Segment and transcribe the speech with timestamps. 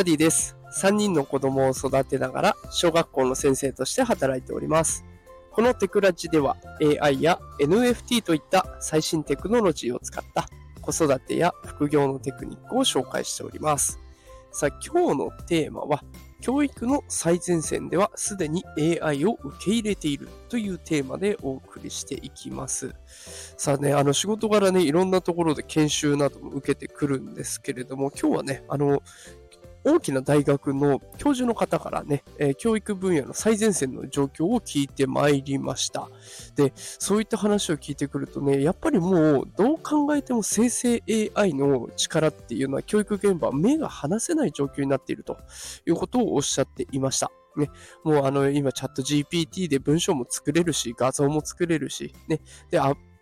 [0.00, 0.56] ダディです。
[0.72, 5.04] 3人の子供を育てながら小学校の先生として働いております。
[5.52, 6.56] このテクラジでは
[7.02, 10.48] AI や NFT といった最新テクノロジーを使った
[10.80, 13.98] 子育てや副業のテクニックを紹介しております。
[14.52, 16.02] さあ、今日のテーマは
[16.40, 18.64] 教育の最前線ではすでに
[19.02, 22.94] AI を受け入れているというテーマでお送りしていきます。
[23.58, 29.02] さあね、あの仕事柄ね、いろんなところで研修なども受けてくるんですけれども、今日はね、あの、
[29.84, 36.08] 大きな大学の教授の方からね、え、教育分野の最前線の状況を聞いてまいりました。
[36.56, 41.02] で、そういった話を聞いてくるとね、やっぱりもうどう考えても生成
[41.34, 45.38] AI の力っていうのは教育現場は目が離せない状況になっていると
[45.86, 47.30] いうことをおっしゃっていました。
[47.56, 47.70] ね、
[48.04, 52.40] もうあの今チャット GPT で文章も作れるし、画像も作れるし、ね、
[52.70, 52.78] で、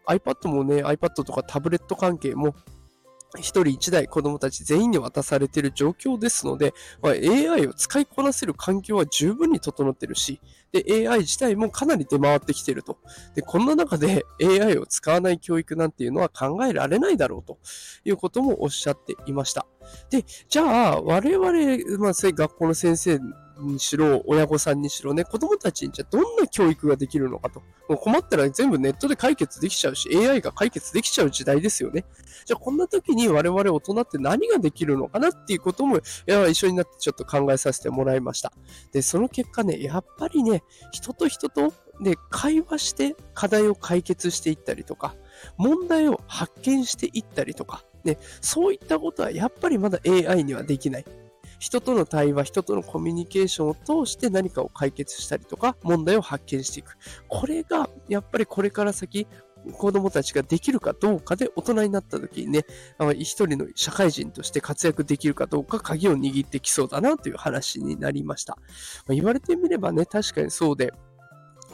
[0.09, 2.55] iPad もね、iPad とかタブレット関係も
[3.37, 10.41] 一人一台子供たち全員に渡されている状況ですので、まあ、AI を使いこなせる環境は十分に整ってるし、
[10.73, 12.99] で、AI 自体もかなり出回ってきていると。
[13.35, 17.59] で、こんな中で AI を使わない教育なんていうのは考えられないだろうと
[18.05, 19.67] いうこともおっしゃっていました。
[20.11, 23.19] で、じゃあ、我々、まあ、学校の先生
[23.61, 27.61] にしろ、親御さんにしろね、子供たちにじゃどんな教育ができるのかと。
[27.89, 32.05] もう困ったら全部ネットで解決できちゃうし、AI が解決できちゃう時代ですよね。
[32.45, 38.53] じゃあこんな時に我々大人って何ができるのかなっていうことも、いや一緒になってちょっと考えさせてもらいました。
[38.93, 45.15] で、その結果ね、やっぱりね、人と人とで会話して課題を解決していったりとか、
[45.57, 51.05] 問題を発見していったりとか、ね、そういったことはやっぱりまだ AI にはできない。
[51.59, 56.97] 人との対話、人とのコミュニケーションを通して何かを解決したりとか、問題を発見していく。
[57.29, 59.27] これが、やっぱりこれから先、
[59.73, 62.65] 子供たちができるかどうかで大人になった時にね、
[63.15, 68.57] 一人の社会人として活躍できるかどうか鍵を握ってきそうだなという話になりました。
[69.07, 70.93] まあ、言われてみればね、確かにそうで、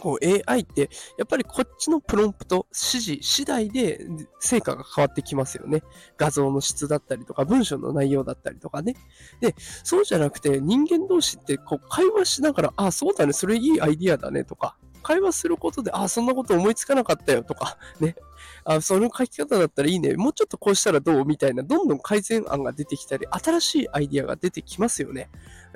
[0.04, 4.06] こう AI って、やっぱりこっちのプロンプト、指示次第で
[4.38, 5.82] 成果が変わってきますよね。
[6.19, 8.97] 画像の質だったりとか、文章の内容だったりとかね。
[9.41, 18.14] で、そうじゃなくて人間同士ってこう会話しながら、あ、そうだね、それいいアイディアだねとか、会話することで、あ、そんなこと思いつかなかったよとか、ね。
[18.64, 20.16] あ、その書き方だったらいいね。
[20.16, 25.31] もうちょっとこうしたらどうみたいな、どんどん改善案が出てきたり、新しいアイディアが出てきますよね。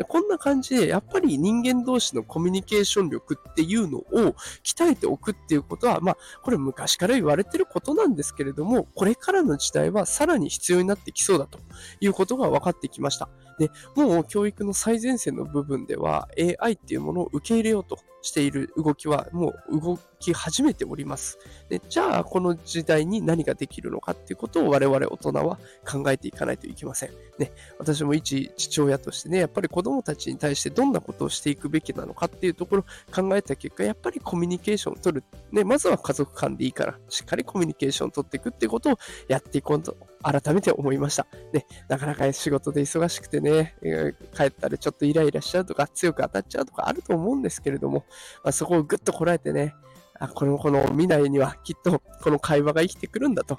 [0.04, 11.58] こんな感じで、やっぱり人間同士のコミュニケーション力っていうのを鍛えておくっていうことは、まあ、これ昔から言われてることなんですけれども、これからの時代はさらに必要になってきそうだと
[12.00, 13.28] いうことが分かってきました。
[13.58, 16.28] で、もう教育の最前線の部分では
[16.60, 21.38] AI っていうものを受け入れようとしている動きはもう動き始めております。
[21.68, 27.10] でじゃあ、この時代に何ができるのかっていうことを我々大人は考えていかないといけません。
[27.38, 35.24] ね、私も一父親としてね、やっぱり子供たちに対してどんなことをしていくべきなのかっていうところを考えた結果、やっぱりコミュニケーションを取る。
[35.52, 38.98] ね、まずは家族間でいいから、しっかりコミュニケーションを取っていくっていうことを
[39.28, 41.26] やっていこうと改めて思いました。
[41.52, 48.04] ね、なかなか仕事で忙しくてね、えー、帰ったらちょっとイライラしちゃうとか、強く当たっちゃうとかあると思うんですけれども、
[48.42, 49.74] まあ、そこをぐっとこらえてね、
[50.18, 53.58] あこの、この未来にはきっとこの会話が生きてくるんだと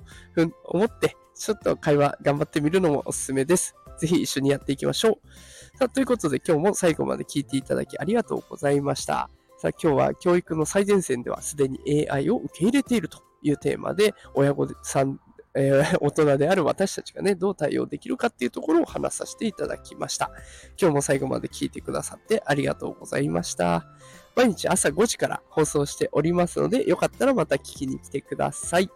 [0.66, 3.76] 思って、ちょっと会話頑張ってみるのもおすすめです。
[4.00, 5.78] ぜひ一緒にやっていきましょう。
[5.78, 9.30] さあ、ということで今日も最後まで聞いていただきありがとうございました。
[9.58, 15.20] さあ、今日は教育の最前線ではすでに AI を受け入れているというテーマで、親御さん
[15.56, 20.32] えー、 大人である私たちがね、どう対応できるかっていうところを話させていただきました。
[20.80, 23.86] 今日も最後まで聞いてくださってありがとうございました。
[24.36, 28.90] 毎日朝5時から放送しておりますので、よかったらまた聞きに来てください。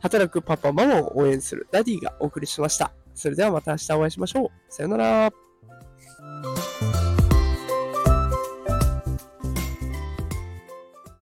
[0.00, 2.92] 働くパパママを応援するダディがお送りしました。
[3.14, 4.50] それではまた明日お会いしましょう。
[4.68, 5.41] さよなら。